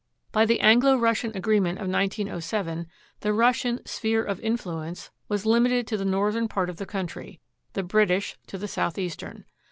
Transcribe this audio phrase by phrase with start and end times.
[0.31, 2.87] By the Anglo Russian agreement of 1907,
[3.19, 7.39] the Russian "sphere of influence" was limited to the northern part of the country,
[7.73, 9.45] the British to the southeastern.